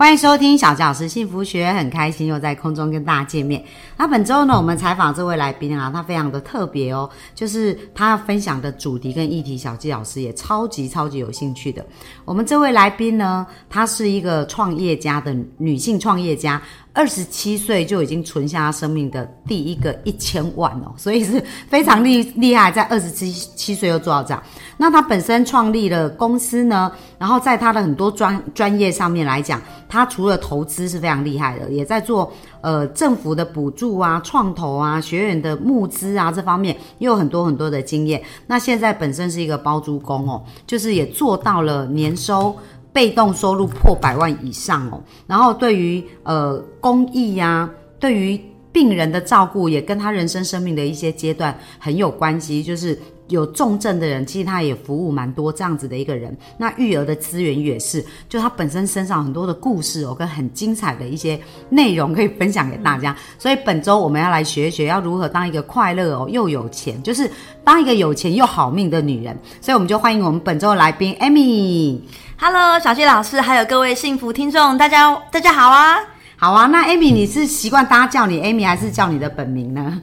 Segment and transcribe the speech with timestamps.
[0.00, 3.62] 欢迎收听小纪老师幸福学，很开心又在空中跟大家见面。
[3.98, 11.84] 那本周呢，我们采访这位来宾啊，他非常的特别哦，就是他分享的主题跟议题，小纪老师也超级超级有兴趣的。
[12.24, 16.62] 我们这位来宾呢，她是一个创业家的女性创业家。
[16.92, 24.42] 二十七岁就已经存下他生命的第一个一千万哦，所以是非常厉厉害，在二十七七岁又做到这样。
[24.76, 38.22] 那他本身创立了公司呢，然后在他的很多专专业上面来讲，他除了投资是非常厉害的，也在做呃政府的补助啊、创投啊、学员的募资啊这方面，也有很多很多的经验。
[38.46, 42.56] 那现在本身是一个包租公哦，就是也做到了年收。
[42.92, 48.36] 被动收入破百万以上哦，然后对于呃公益呀，对于
[48.72, 52.60] 病人的照顾，也跟他人生生命的一些阶段很有关系。
[52.60, 52.98] 就是
[53.30, 56.36] 有重症的人，其实他也服务蛮多这样子的一个人。
[56.58, 63.16] 那育儿的资源也是，就他本身身上很多的故事哦，跟很精彩的一些内容可以分享给大家。
[63.38, 67.30] 所以本周我们要来学一学，要如何当一个快乐哦又有钱，就是
[67.64, 69.34] 当一个有钱又好命的女人。
[69.60, 72.00] 所以我们就欢迎我们本周的来宾 Amy。
[72.38, 75.98] Hello，小谢老师，还有各位幸福听众，大家大家好啊，
[76.36, 76.66] 好啊。
[76.66, 80.00] 那 Amy，你是习惯大家叫你 Amy，还是叫你的本名呢？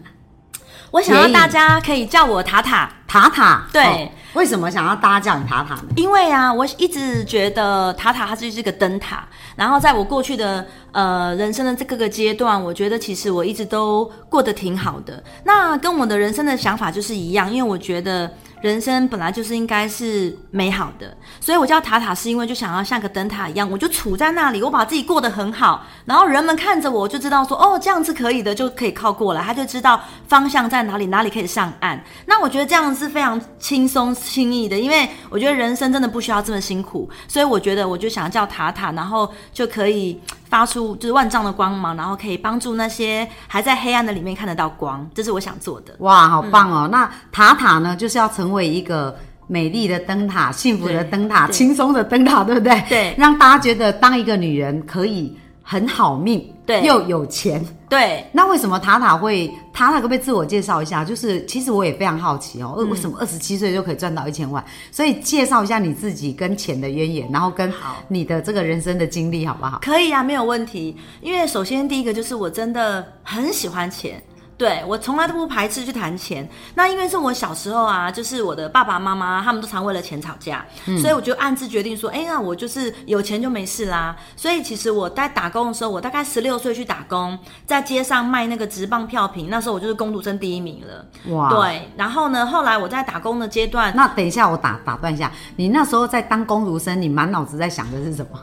[0.97, 3.67] 我想要大家可以叫我塔塔塔塔。
[3.71, 5.83] 对，为什么想要大家叫你塔塔呢？
[5.95, 9.23] 因为啊，我一直觉得塔塔它就是个灯塔。
[9.55, 15.23] 然后在我过去的呃人生的这各个阶段，我觉得其实我一直都过得挺好的。
[15.43, 18.31] 那跟我的人生的想法就是一样，因为我觉得。
[18.61, 32.04] 人生本来就是应该是美好的，所以我叫塔塔，是因为就想要像个灯塔一样，我就处在那里，我把自己过得很好，然后人们看着我就知道说，哦，这样子可以的，就可以靠过来，他就知道方向在哪里，哪里可以上岸。
[32.26, 40.20] 那我觉得这样是非常轻松轻易的，因为我觉得人生真的不需要这么辛苦，所以我觉得我就想叫塔塔，然后就可以。
[40.49, 45.95] 发出就是万丈的光芒，然后可以帮助那些还在黑暗的里面看得到光，这是我想做的。
[45.99, 46.87] 哇，好棒哦！
[46.91, 49.15] 那塔塔呢，就是要成为一个
[49.47, 52.83] 美丽的灯塔、幸福的灯塔、轻松的灯塔，对不对？
[52.89, 55.37] 对，让大家觉得当一个女人可以。
[55.69, 58.23] 很好命，对，又有钱，对。
[58.33, 61.05] 那为什么塔塔会塔塔可不可以自我介绍一下？
[61.05, 64.64] 就是其实我也非常好奇哦，为什么二十七岁就可以赚到一千万？
[64.92, 67.73] 所以介绍一下你自己跟钱的渊源，然后跟
[68.10, 69.80] 你的这个人生的经历，好不好？
[69.82, 70.98] 可以啊，没有问题。
[71.22, 74.22] 因为首先第一个就是我真的很喜欢钱。
[74.57, 80.65] 对我从来都不排斥去谈钱，那因为是我小时候啊，就是我的爸爸妈妈他们都常为了钱吵架，
[80.99, 84.15] 所以我就暗自决定说，哎，那我就是有钱就没事啦。
[84.35, 87.37] 所以其实我在打工的时候，我大概十六岁去打工，
[87.67, 91.05] 在街上卖那个直棒票品，那时候我就是工读生第一名了。
[91.35, 91.89] 哇，对。
[91.95, 98.39] 然后呢，后来我在打工的阶段，那等一下我打打断一下，你那时候在当工读生，你满脑子在想的是什么？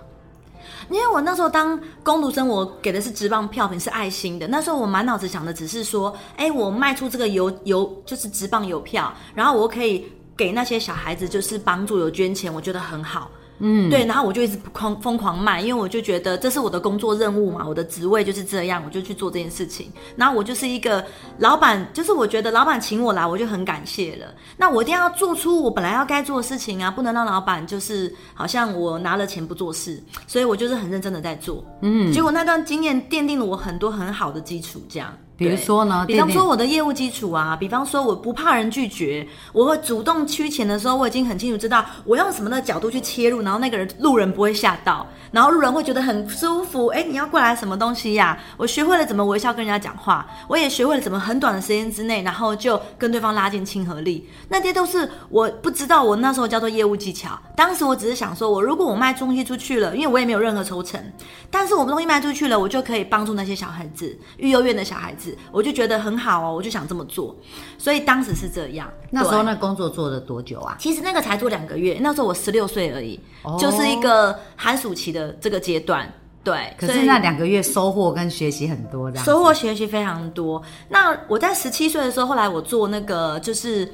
[0.91, 4.47] 因为我那时候当工读生，我给的是直棒票，品是爱心的。
[4.49, 13.31] 那时候我满脑子想的只是说，哎，我卖出这个邮邮就是直棒邮票，然后我可以给那些小孩子就是帮助有捐钱，我觉得很好。
[13.66, 19.91] 嗯，对，然后我就一直狂疯狂卖，因为我就觉得这是我的工作任务嘛，我的职位就是这样，我就去做这件事情。
[20.16, 21.02] 然后我就是一个
[21.38, 24.26] 老板，就是我觉得老板请我来，我就很感谢了。
[24.58, 31.64] 那我一定要做出我本来要该做的事情啊，不能让老板就是好像我拿了钱不做事，所以我就是很认真的在做。
[31.81, 35.10] 嗯，结果那段经验奠定了我很多很好的基础，这样。
[35.37, 36.05] 比如说呢？
[36.06, 46.87] 比方说我的业务基础啊，比方说我不怕人拒绝，我会主动趋钱的时候，我已经很清楚知道我用什么的角度去切入，然后那个人路人不会吓到，然后路人会觉得很舒服。
[46.89, 48.39] 哎，你要过来什么东西呀？
[48.56, 54.28] 我学会了怎么微笑跟人家讲话，我也学会了怎么很短的时间之内，然后就跟对方拉近亲和力。
[54.49, 57.37] 那些都是我不知道，我那时候叫做业务技巧。
[57.56, 61.03] 当时我只是想说，我如果我卖东西出去了，因为我也没有任何抽成，
[61.50, 65.24] 但是我们东西卖出去了，我就可以帮助那些小孩子，育幼院的小孩子。
[65.53, 67.37] 我就觉得很好哦，我就想这么做，
[67.79, 68.91] 所以当时是这样。
[69.11, 70.76] 那时候那工作做了多久啊？
[70.81, 73.21] 其实那个才做两个月，那时候我十六岁而已，
[73.59, 76.12] 就是一个寒暑期的这个阶段。
[76.43, 80.62] 对，可是那两个月收获跟学习很多，这样收获学习非常多。
[80.88, 83.88] 那我在十七岁的时候，后来我做那个就是。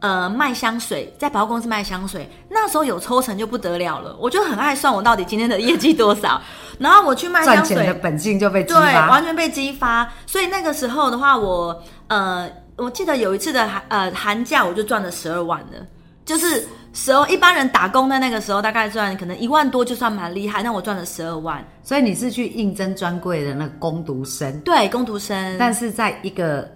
[0.00, 4.16] 呃，卖香水，在百货公司卖香水，那时候有抽成就不得了了。
[4.20, 6.40] 我就很爱算我到底今天的业绩多少，
[6.78, 10.08] 然后我去卖香水，的本性就被对，完全被激发。
[10.26, 15.86] 所以那个时候的话，我呃，我记得有一次的寒呃寒假，我就赚了十二万了，
[16.24, 16.66] 就是。
[16.98, 21.62] 十二，一般人打工的那个时候大概赚可能一万多就算蛮厉害，那我赚了十二万。
[21.82, 26.66] 所以你是去应征专柜的那个工读生，对，工读生，但是在一个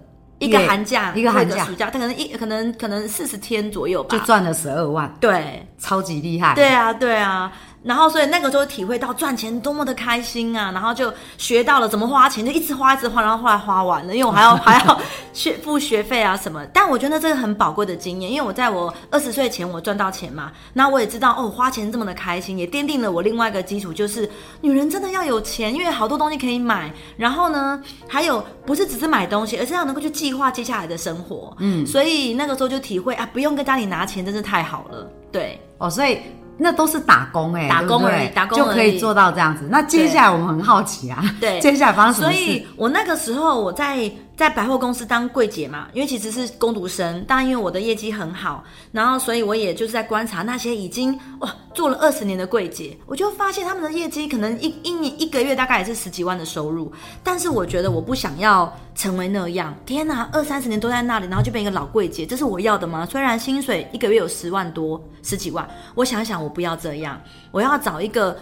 [0.41, 4.25] 一个寒假，一个寒假暑假，他可能一可能可能四十天左右吧就。
[4.25, 6.55] 赚了十二万，对，超级厉害。
[6.55, 7.51] 对啊，对啊。
[7.83, 10.71] 然后，所以那个时候体会到赚钱多么的开心啊！
[10.71, 15.01] 然后就学到了怎么花钱，就一直花，一直花，然后后来花完了，因为我还要 还要
[15.33, 16.63] 学付学费啊什么。
[16.73, 24.29] 但我觉得这个很宝贵的经验，因为我在我二十岁前我赚到钱嘛，那我也知道哦，花钱这么的开心，也奠定了我另外一个基础，就是
[24.61, 26.93] 女人真的要有钱，因为好多东西可以买。
[27.17, 31.55] 然后呢，还有不是只是买东西，而是要能够去计划接下来的生活。
[31.59, 35.09] 嗯，所以那个时候就体会啊，不用跟家里拿钱，真是太好了。
[35.31, 35.59] 对。
[35.79, 36.19] 哦，所以
[36.61, 39.67] 那都是打工哎、打工对不对而已打工就可以做到这样子。
[39.69, 42.37] 那接下来我们很好奇啊，对接下来发生什么事？
[42.37, 56.91] 所以我那个时候我在在百货公司当柜姐嘛，因为其实是工读生，但因为我的业绩很好，然后所以我也就是在观察那些已经哇做了二十年的柜姐，我就发现他们的业绩可能一一年一个月大概也是十几万的收入，
[57.23, 63.05] 但是我觉得我不想要成为那样，天哪，二三十年都在那里，然后就变一个老柜姐，这是我要的吗？
[63.05, 68.35] 虽然薪水一个月有十万多十几万，我想想，我不要这样，我要找一个。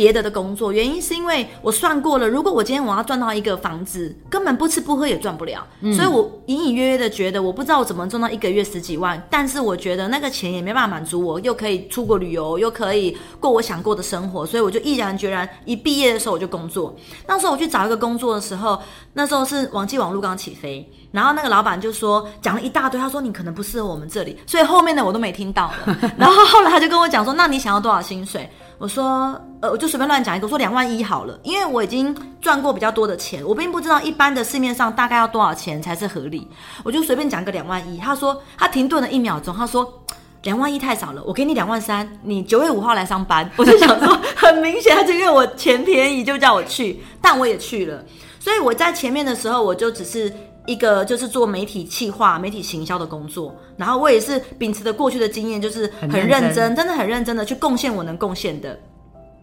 [0.00, 5.62] 别的的工作，原因是因为我算过了，如果我今天我要赚到一个房子，根本不吃不喝也赚不了，
[5.94, 16.96] 所以我隐隐约约的觉得，我不知道我怎么赚到一个月十几万，但是我觉得那个钱也没办法满足我，又可以出国旅游，又可以过我想过的生活，所以我就毅然决然，一毕业的时候我就工作。
[17.26, 18.80] 那时候我去找一个工作的时候，
[19.12, 25.98] 那时候是网际网络刚起飞，然后那个老板就说讲了一大堆，他说你可能不适合我们这里，所以后面的我都没听到了。
[26.16, 28.48] 然后后来他就跟我讲说，那你想要多少薪水？
[28.80, 36.48] 我说，呃，我就随便乱讲一个，我说两万一好了，因为我已经赚过比较多的钱，我并不知道一般的市面上大概要多少钱才是合理，
[36.82, 37.98] 我就随便讲个两万一。
[37.98, 40.02] 他说，他停顿了一秒钟，他说。
[40.44, 43.46] 两万一太少了，我给你两万三，你九月五号来上班。
[43.58, 48.02] 我就想说，很明显，他就因为我钱便宜就叫我去，但我也去了。
[48.38, 50.32] 所以我在前面的时候，我就只是
[50.66, 58.78] 一个就是做媒体企划、媒体行销的工作，然后我也是秉持着过去的经验，就是很很认真认真，真的很认真的去贡献我能贡献的。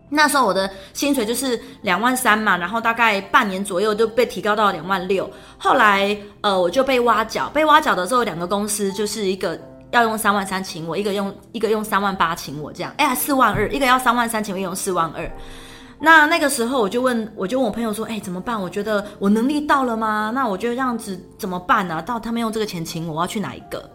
[0.10, 5.30] 那时候我的薪水就是两万三嘛，然后大概半年左右就被提高到两万六。
[5.58, 9.60] 后来呃我就被挖角，被挖角的时候，两个公司就是一个
[9.92, 15.30] 要用三万三请我，一个用一个用三万八请我这样，哎呀四万二，一个要三万三请我，一个用四万二。
[16.00, 18.60] 那那个时候我就问，我就问我朋友说，哎、怎么办？
[18.62, 20.32] 我觉得我能力到了吗？
[20.34, 23.90] 那我觉得这样子怎么办呢、到他们用这个钱请我，我要去哪一个？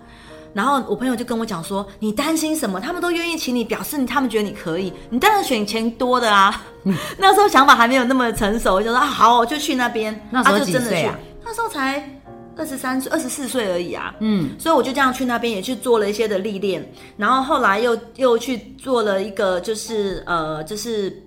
[0.55, 2.79] 然后我朋友就跟我讲说：“你担心什么？
[2.79, 6.63] 他们都愿意请你，表示你他们觉得你可以，你当然选钱多的啊。
[7.17, 10.29] 那时候想法还没有那么成熟，我就说啊好，我就去那边。
[10.31, 12.21] 那时候啊就真的去几岁啊那时候才
[12.55, 14.15] 二十三岁、二十四岁而已啊。
[14.21, 21.23] 嗯，所以我就这样去那边也去做了一些的历练，然后后来又又去做了一个就是呃就是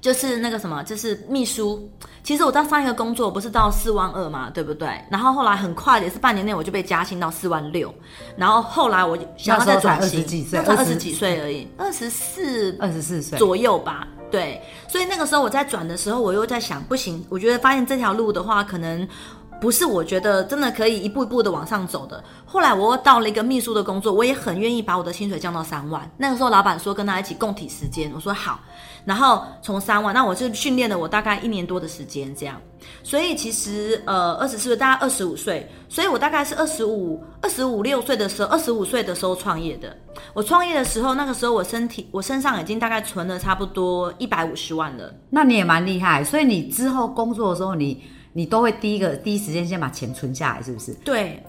[0.00, 1.88] 就是那个什么，就是秘书。
[2.22, 4.88] 其实我到上一个工作不是到四万二嘛，对不对？
[5.10, 7.92] 然后后来很快也是半年内我就被加薪到四万六，
[8.36, 14.06] 然后后来我就想要再转型，那时候才20几岁20那才二十几岁而已，二十四二十四岁，左右吧。
[14.30, 19.08] 对，所以那个时候我在转的时候，我又在想，不行，我觉得发现这条路的话，可能
[19.60, 22.22] 不是我觉得真的可以一步一步的往上走的。
[22.44, 26.08] 后来我又到了一个秘书的工作，我也很愿意把我的薪水降到三万。
[26.16, 28.60] 那个时候老板说跟他一起共体时间，我说好，
[29.04, 32.60] 然后从三万，那我是训练了我大概一年多的时间这样。
[33.02, 39.94] 所以其实呃，二十四岁，大概二十五岁，所以我大概是二十五、二十五六岁的时候，二十五岁的时候创业的。
[40.32, 45.12] 我创业的时候，那个时候我身体，我身上已经大概存了差不多一百五十万了。
[45.28, 46.24] 那你也蛮厉害。
[46.24, 48.02] 所以你之后工作的时候，你
[48.32, 50.92] 你都会第一个第一时间先把钱存下来，是不是？
[51.04, 51.42] 对，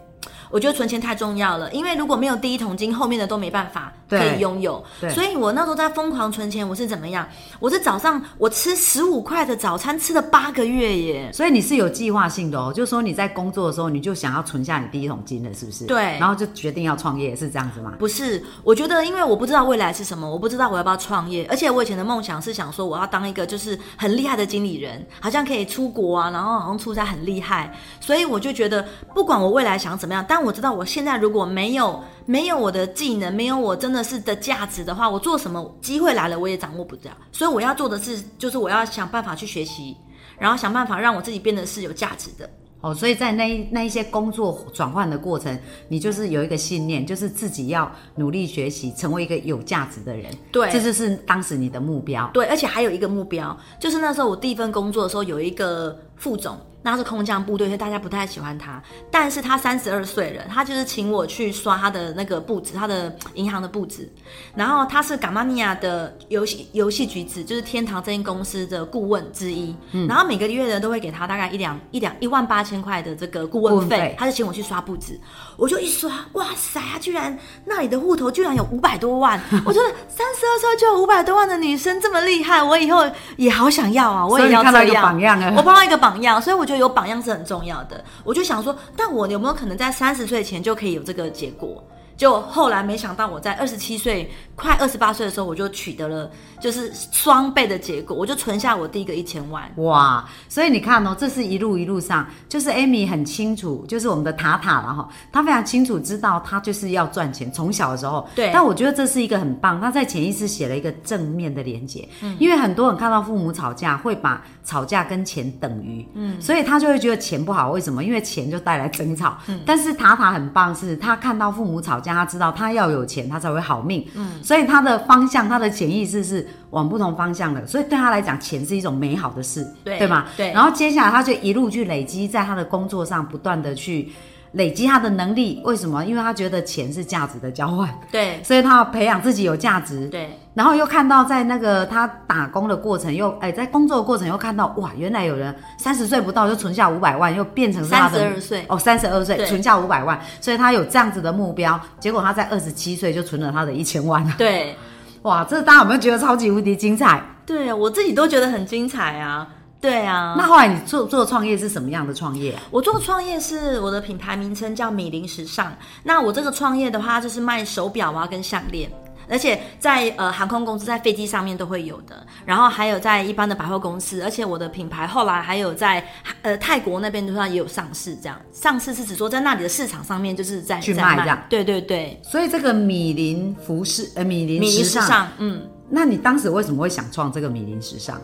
[0.51, 5.09] 我觉得存钱太重要了，因为如果没有第一桶金，后面的都没办法可以拥有对。
[5.09, 7.27] 所以我那时候在疯狂存钱，我是怎么样？
[7.59, 11.31] 我是早上我吃十五块的早餐，吃了八个月耶。
[11.33, 15.85] 所以你是有计划性的哦，就是说你在工作的时候，你就想要存下你第一桶金了，是不是？
[15.85, 17.93] 对然后就决定要创业，是这样子吗？
[17.97, 39.95] 不是，我觉得因为我不知道未来是什么，我不知道我要不要创业，而且我以前的梦想是想说我要当一个就是很厉害的经理人，好像可以出国啊，然后好像出差很厉害，所以我就觉得不管我未来想怎么样，但我知道我现在如果没有没有我的技能，没有我真的是的价值的话，我做什么机会来了我也掌握不了，所以我要做的是就是我要想办法去学习，
[40.37, 42.49] 然后想办法让我自己变得是有价值的。
[42.81, 45.55] 哦，所以在那一那一些工作转换的过程，
[45.87, 50.25] 你就是有一个信念，就是自己要努力学习，成为一个有价值的人。
[50.51, 52.27] 对这就是当时你的目标。
[52.33, 56.55] 对，而且还有一个目标，就是那时候我第一份工作的时候，有一个副总。
[56.83, 58.81] 那是空降部队，所以大家不太喜欢他。
[59.11, 64.11] 但是他三十二岁了，他就是请我去刷他的那个布置，他的银行的布置。
[64.55, 69.75] 然后他是嘎玛尼亚的游戏游戏橘子，就是天堂这间公司的顾问之一。
[70.09, 75.19] 然后每个月呢都会给他大概一两一两一万八千块的这个顾问费，他就请我去刷布置。
[75.57, 79.39] 我就一刷，哇塞，他居然那里的户头居然有五百多万！
[79.67, 84.25] 我觉得三十二岁就有五百多万的女生这么厉害，我以后也好想要啊！
[84.25, 85.03] 我也要这样。
[85.03, 85.53] 榜样啊！
[85.55, 86.81] 我碰到一个榜榜样，所以我觉得。
[86.81, 91.83] 有榜样是很重要的，我就想说，但我有没有可能在三十岁前就可以有这个结果？
[92.17, 94.31] 就后来没想到，我在二十七岁。
[94.61, 99.67] 快二十八岁的时候，我就取得了就是双倍的结果，我就存下我第一个一千万。
[99.77, 100.23] 哇！
[100.47, 108.29] 所以你看哦，这是一路一路上，就是 Amy 很清楚，就是我们的塔塔了哈，他非常清楚知道他就是要赚钱，从小的时候。
[108.35, 108.51] 对。
[108.53, 112.07] 但我觉得这是一个很棒，他在潜意识写了一个正面的连接。
[112.21, 112.37] 嗯。
[112.39, 116.07] 因为很多人看到父母吵架，会把吵架跟钱等于。
[116.13, 116.39] 嗯。
[116.39, 118.03] 所以他就会觉得钱不好，为什么？
[118.03, 119.35] 因为钱就带来争吵。
[119.47, 119.59] 嗯。
[119.65, 124.07] 但是塔塔很棒，是他看到父母吵架，他知道他要有钱，他才会好命。
[124.13, 124.39] 嗯。
[124.51, 130.25] 所以他的方向，他的潜意识是往不同方向的，所以对他来讲，钱是一种美好的事，对对吗？
[130.35, 130.51] 对。
[130.51, 134.11] 然后接下来，他就一路去累积，在他的工作上不断的去
[134.53, 135.61] 累积他的能力。
[135.63, 136.03] 为什么？
[136.05, 138.41] 因为他觉得钱是价值的交换，对。
[138.43, 140.37] 所以他要培养自己有价值，对。
[140.53, 151.79] 然后又看到在那个他打工的过程，又哎，在工作的过程又看到哇，原来有人三十岁不到就存下五百万，又变成三十二岁哦，三十二岁存下五百万，所以他有这样子的目标。
[151.99, 154.75] 结果他在二十七岁就存了他的一千万，对。
[155.21, 157.23] 哇，这大家有没有觉得超级无敌精彩？
[157.45, 159.47] 对啊，我自己都觉得很精彩啊。
[159.81, 162.55] 对啊，那后来你做做创业是什么样的创业？
[162.69, 165.75] 我做创业是我的品牌名称叫米林时尚。
[166.03, 168.91] 那我这个创业的话，就是卖手表啊跟项链。
[169.29, 176.05] 而且在呃航空公司，在飞机上面都会有的，然后还有在一般的百货公司，而且我的品牌后来还有在
[176.41, 182.19] 呃泰国那边的话也有上市，这样上市是指说在那里的市场上面就是在去卖这样，对对对。
[182.23, 188.19] 所以这个米林服饰呃米林时尚，嗯，那你当时为什么会想创这个米林时尚？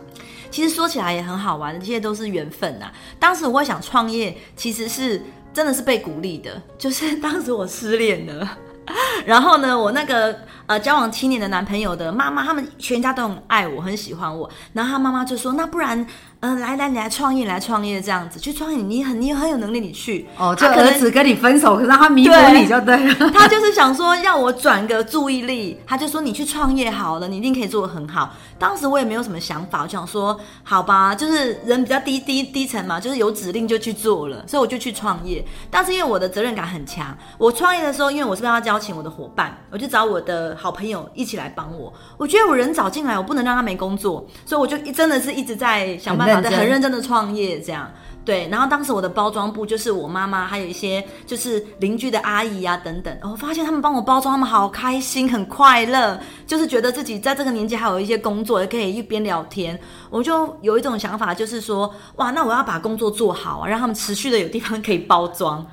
[0.50, 2.90] 其实说起来也很好玩，这些都是缘分呐。
[3.18, 8.58] 当时我会想创业，其实是真的是被鼓励的，就是当时我失恋了。
[9.26, 10.34] 然后呢，我那个
[10.66, 14.48] 呃交往七年的男朋友的妈妈，他们全家都很爱我，很喜欢我。
[14.72, 16.06] 然后他妈妈就说：“那不然。”
[16.40, 20.54] 嗯，来来，你来创业，来创业这样子去创业，你很你很有能力，你去哦。
[20.54, 23.30] 就儿子跟你分手，可是他弥补你就对了。
[23.34, 28.32] 他就是想说要我转个注意力，他就说你去创业好了，你一定可以做得很好。
[28.56, 35.44] 当时我也没有什么想法，我想说好吧，就是人比较低低低层嘛，就是有指令就去做了，所以我就去创业。
[35.68, 41.92] 但是因为我的责任感很强，我创业的时候，因为我是要邀请我的伙伴，我就找我的好朋友一起来帮我。
[42.16, 46.27] 我觉得我人找进来，我不能让他没工作，所以我就真的是一直在想办法。
[46.34, 47.90] 很认真的创业，这样
[48.24, 48.48] 对。
[48.48, 53.16] 然后当时我的包装部就是我妈妈，还有一些就是邻居的阿姨啊等等。
[53.22, 59.78] 我发现他们帮我包装，他们好开心，很快乐，就是觉得自己在这个年纪还有一些工作，也可以一边聊天。
[60.10, 65.66] 我就有一种想法，就是说，哇，那我要把工作做好啊，让他们持续的有地方可以包装。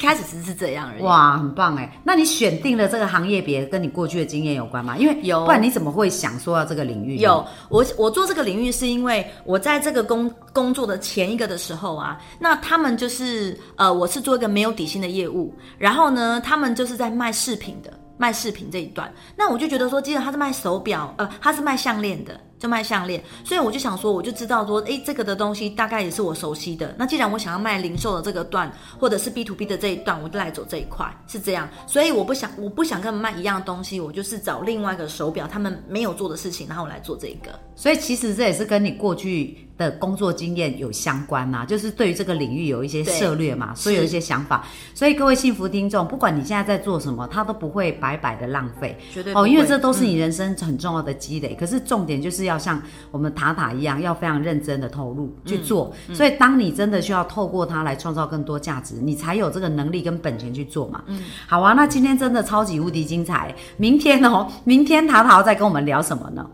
[0.00, 1.02] 一开始只是这样而已。
[1.02, 2.00] 哇，很棒哎！
[2.02, 4.96] 那你选定了这个行业别，跟你过去的经验有关吗？
[4.96, 7.18] 因为有，不然你怎么会想说到这个领域？
[7.18, 22.40] 有，我我做这个领域是因为我在这个工工作的前一个的时候啊，那他们就是呃，我是做一个没有底薪的业务，然后呢，他们就是在卖饰品的，卖饰品这一段，那我就觉得说，既然他是卖手表，呃，他是卖项链的。
[22.60, 26.94] 就卖项链，所以我就想说，我就知道说，哎，这个的东西大概也是我熟悉的。
[26.98, 31.66] 那既然我想要卖零售的这个段，或者是 B to B 的这一段，我就来走这一块，是这样。
[31.86, 37.58] 所以我不想，我不想跟他们卖一样东西，我就是找另外一个手表他们没有做的事情，然后我来做这个。
[37.74, 44.66] 所以其实这也是跟你过去的工作经验有相关呐，就是对于这个领域有一些涉略嘛，所以有一些想法。
[44.94, 51.56] 所以各位幸福听众，不管你现在在做什么，他都不会白白的浪费，绝对哦，因为这都是你人生很重要的积累。
[51.58, 55.90] 可是重点就是要像我们塔塔一样，要非常认真的投入去做。
[56.12, 61.02] 所以当你真的需要透过它来创造更多价值，你才有这个能力跟本钱去做嘛。
[61.06, 63.54] 嗯，好啊，那今天真的超级无敌精彩。
[63.78, 66.46] 明天哦，明天塔塔要再跟我们聊什么呢？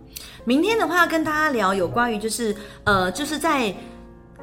[0.47, 3.75] 明天的话，跟大家聊有关于就是呃，就是在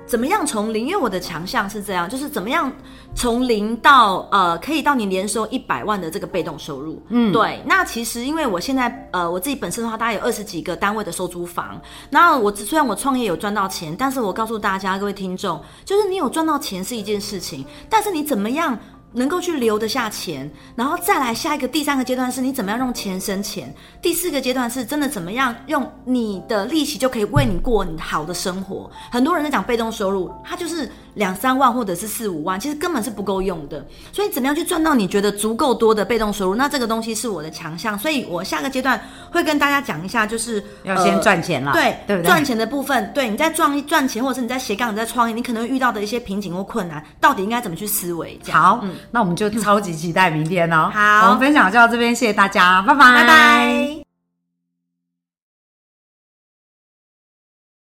[0.06, 2.70] 怎么样从零，因为我的强项是这样，就是怎么样
[3.16, 7.02] 从零到呃，可以到你年收一百万的这个被动收入。
[7.08, 7.64] 嗯，对。
[7.66, 11.82] 那其实因为我现在呃，我自己本身的话，大概有二十几个单位的收租房。
[12.10, 18.78] 那我虽然我创业有赚到钱，但是我告诉大家各位听众，就是你有赚到钱是一件事情，但是你怎么样？
[19.14, 28.90] 能够去留得下钱，然后再来下一个第三个阶段是你怎么样用钱生钱，第四个阶段是真的怎么样用你的利息就可以为你过你好的生活。
[29.12, 33.86] 很多人在讲被动收入，他就是两三万或者是四五万，其实根本是不够用的。
[34.12, 36.56] 所以怎么样去赚到你觉得足够多的被动收入？
[36.56, 39.00] 那这个东西是我的强项，所以我下个阶段
[39.32, 42.28] 会跟大家讲一下，就是要先赚钱了，对对不对？
[42.28, 48.40] 赚钱的部分，对你在赚赚钱，或者是你在斜杠、你在创业，你可能会遇到的一些瓶颈或困难，到底应该怎么去思维？
[48.44, 50.90] 这样好，那我们就超级期待明天哦。
[50.94, 54.03] 好我们分享就到这边，谢谢大家，拜拜，拜拜。